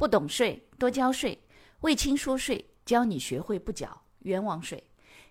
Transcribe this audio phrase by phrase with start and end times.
[0.00, 1.38] 不懂税，多交税。
[1.80, 4.82] 魏青说税，教你学会不缴冤枉税。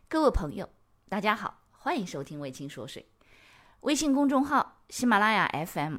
[0.07, 0.69] 各位朋友，
[1.09, 3.07] 大家好，欢迎收听魏青说税。
[3.79, 5.97] 微信公众号、喜马拉雅 FM、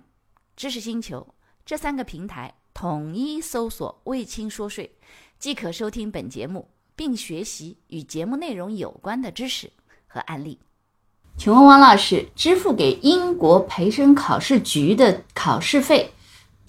[0.54, 1.34] 知识星球
[1.66, 4.96] 这三个平台统一搜索“魏青说税”，
[5.36, 9.72] 即可收听本节目，并学习与节目内容有关的知识
[10.06, 10.60] 和案例。
[11.36, 16.12] 请问王老师，支付给英国培生考试局的考试费？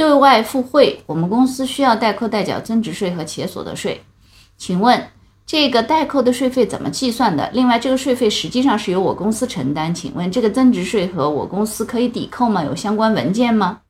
[0.01, 4.01] 对外付汇，我们公司需要代扣代缴增值税和企业所得税。
[4.57, 4.99] 请问
[5.45, 7.47] 这个代扣的税费怎么计算的？
[7.53, 9.93] 另外，这个税费实际上是由我公司承担。
[9.93, 12.63] 请问这个增值税和我公司可以抵扣吗？
[12.63, 13.81] 有相关文件吗？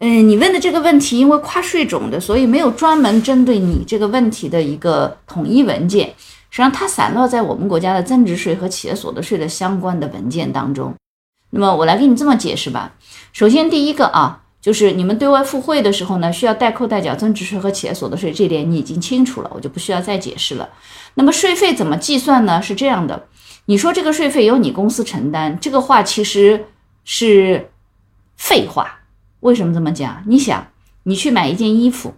[0.00, 6.14] 嗯，你问的这个问题，因为跨税种的，所以没有专门针对你这个问题的一个统一文件。
[6.50, 10.94] 实际上，它散落在我们国家的增值税和企业所得税的相关的文件当中。
[11.50, 12.94] 那么，我来给你这么解释吧。
[13.32, 14.44] 首先，第一个啊。
[14.68, 20.68] 就是你们对外付汇的时候呢，需要代扣代缴增值税和企业所得税，这点你已经清楚了，我就不需要再解释了。
[21.14, 22.60] 那么税费怎么计算呢？
[22.60, 23.28] 是这样的，
[23.64, 26.66] 你说这个税费由你公司承担，这个话其实
[27.02, 27.70] 是
[28.36, 28.98] 废话。
[29.40, 30.22] 为什么这么讲？
[30.26, 30.66] 你想，
[31.04, 32.12] 你去买一件衣服，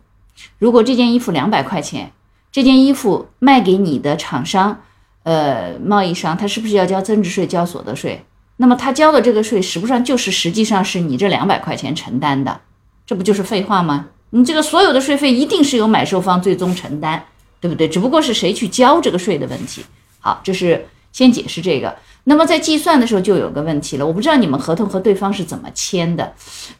[0.59, 2.11] 如果这件衣服两百块钱，
[2.51, 4.83] 这件衣服卖给你的厂商，
[5.23, 8.25] 呃，贸易商，他是不是要交增值税、交所得税？
[8.61, 12.61] 那么他交的这个税，实际上就是实际上是你这两百块钱承担的，
[13.07, 14.09] 这不就是废话吗？
[14.33, 17.25] 你这个所有的税费一定是由买受方最终承担，
[17.59, 17.89] 对不对？
[17.89, 19.83] 只不过是谁去交这个税的问题。
[20.21, 21.97] 好，这是先解释这个。
[22.25, 26.35] 那么在计算的时候就有个问题了，我不知道你们合同和对方是怎么签的。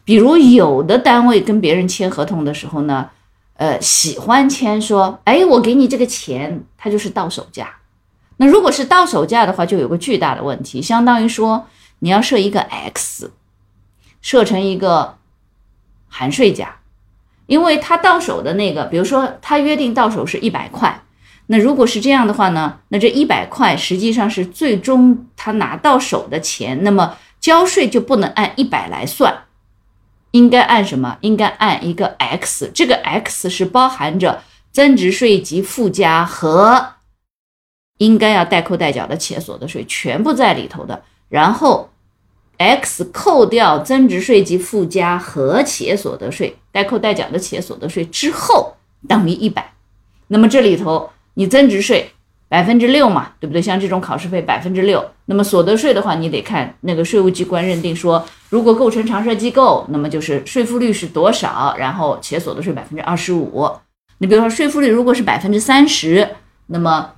[0.05, 3.09] 比如有的单位跟别人签合同的时候呢，
[3.55, 7.67] 呃，喜欢签说，哎，我给你这个钱，它就是到手价。
[8.41, 11.67] 那如果是到手价的话，就有个巨大的问题，相当于说
[11.99, 13.31] 你要设一个 X，
[14.19, 15.19] 设成一个
[16.09, 16.79] 含税价，
[17.45, 21.03] 因为他到手的那个，比如说他约定到手是一百块，
[21.45, 29.43] 那如果是这样的话呢，那这一百块实际上是最终他拿到手的钱，那么交税就不能按一百来算，
[30.31, 31.19] 应该按什么？
[31.21, 34.41] 应该按一个 X，这个 X 是包含着
[34.71, 36.93] 增值税及附加和。
[38.01, 41.87] 应该要代扣代缴的企业所得税全部在里头的，然后
[42.57, 48.73] x 扣掉增值税及附加和企业所得税，代扣代缴的企业所得税之后
[49.07, 49.73] 等于一百。
[50.29, 52.11] 那么这里头你增值税
[52.49, 53.61] 百分之六嘛，对不对？
[53.61, 63.69] 像这种考试费百分之六，那么所得税的话，你得看那个税务机关认定说，如果构成常设机构，那么就是税负率是多少，然后企业所得税百分之二十五。
[64.17, 66.27] 你比如说税负率如果是百分之三十，
[66.65, 67.11] 那么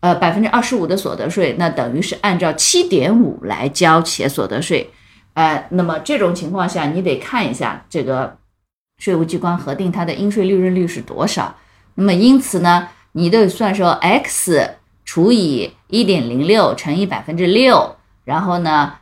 [0.00, 4.88] 呃，百分之二十五的所得税，那等于是按照七点五来交企业所得税，
[5.34, 8.38] 呃，那么这种情况下，你得看一下这个
[8.98, 11.56] 税务机关核定它的应税利润率是多少。
[11.96, 14.70] 那么因此呢，你得算说 x
[15.04, 18.94] 除以一点零六乘以百分之六，然后呢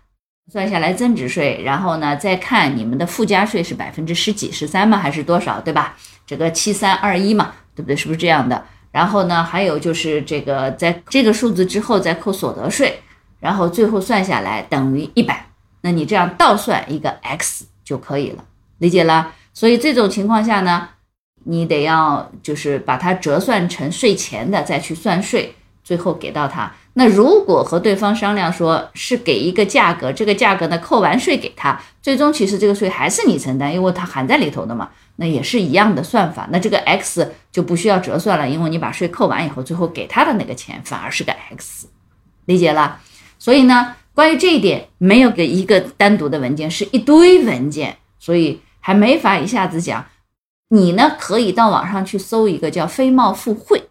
[0.50, 4.96] 算下来增值税，然后呢再看你们的附加税是百分之十几、十三吗？
[4.96, 5.60] 还是多少？
[5.60, 5.94] 对吧？
[6.26, 7.94] 这个七三二一嘛，对不对？
[7.94, 8.64] 是不是这样的？
[8.96, 12.98] 然后呢，还有就是这个，在这个数字之后再扣所得税，
[13.40, 15.48] 然后最后算下来等于一百，
[15.82, 18.44] 那你这样倒算一个 x 就可以了，
[18.78, 19.34] 理解了？
[19.52, 20.88] 所以这种情况下呢，
[21.44, 26.72] 你得要就是把它折算成税前的再去算税，最后给到他。
[26.98, 34.88] 那如果和对方商量说是给一个价格，这个价格呢扣完税给他，最终其实这个税还是你承担，因为它含在里头的嘛。
[35.16, 41.86] 那也是一样的算法，那这个 x 就不需要折算了，因为你把税扣完以后，最后给他的那个钱反而是个 x，
[42.46, 42.98] 理解了？
[43.38, 50.04] 所以呢，关于这一点，没有给一个单独的文件，是一堆文件，所以还没法一下子讲。
[50.70, 53.82] 你呢，可以到网上去搜一个叫“非贸付汇”，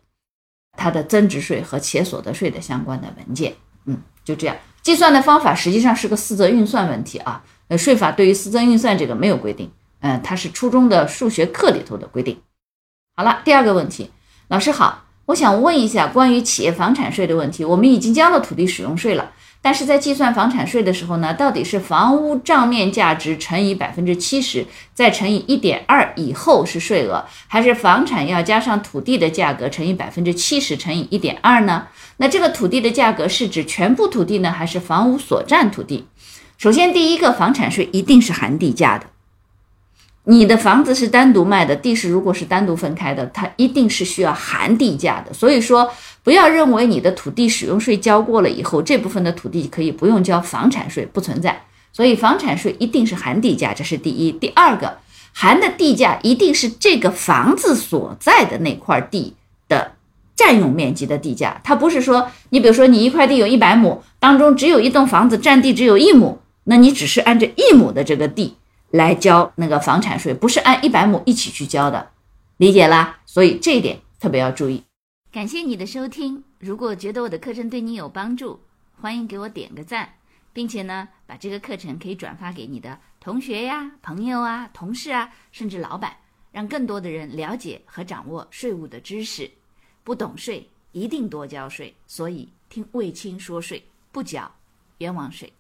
[0.76, 3.54] 它的增值税和企业所得税的相关的文件。
[3.86, 7.44] 嗯，就这样，计算的方法实际上是个四则运算问题啊。
[7.68, 9.72] 呃，税法对于四则运算这个没有规定。
[10.02, 12.40] 嗯，它是初中的数学课里头的规定。
[13.16, 14.12] 好了，第二个问题，
[14.50, 17.64] 老师好，我想问一下关于企业房产税的问题。
[17.66, 19.32] 我们已经交了土地使用税了，
[19.66, 24.64] 但是在计算房产税的时候呢，到底是房屋账面价值乘以百分之七十，
[24.94, 31.88] 再乘以一点二以后是税额，还是房产要加上土地的价格乘以百分之七十乘以一点二呢？
[32.18, 36.06] 那这个土地的价格是指全部土地呢，还是房屋所占土地？
[36.60, 39.08] 首先，第一个房产税一定是含地价的。
[40.28, 45.32] 你的房子是单独卖的，地是如果是单独分开的，它一定是需要含地价的。
[45.34, 45.90] 所以说，
[46.24, 51.64] 不要认为你的土地使用税交过了以后，这部分的土地可以不用交房产税，不存在。
[51.94, 54.32] 所以房产税一定是含地价，这是第一。
[54.32, 54.98] 第二个，
[55.32, 59.36] 含的地价一定是这个房子所在的那块地
[59.70, 59.92] 的
[60.36, 68.56] 占用面积的地价，它不是说你比如说你一块地有一百亩，当中只有一栋房子占地只有一亩，那你只是按这一亩的这个地
[68.92, 72.12] 来交那个房产税，不是按一百亩一起去交的，
[72.58, 73.20] 理解啦？
[73.26, 74.84] 所以这一点特别要注意。
[75.32, 78.60] 感谢你的收听，如果觉得我的课程对你有帮助，
[79.02, 80.10] 欢迎给我点个赞。
[80.54, 86.16] 并且呢，把这个课程可以转发给你的同学呀、朋友啊、同事啊，甚至老板，
[86.50, 89.52] 让更多的人了解和掌握税务的知识。
[90.06, 91.94] 不懂税，一定多交税。
[92.08, 93.84] 所以听卫青说税，
[94.14, 94.50] 不缴
[95.00, 95.52] 冤枉税。